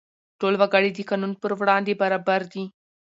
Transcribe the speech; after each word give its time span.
ټول 0.39 0.53
وګړي 0.61 0.89
د 0.93 0.99
قانون 1.09 1.31
پر 1.41 1.51
وړاندې 1.59 1.99
برابر 2.01 2.41
دي. 2.53 2.63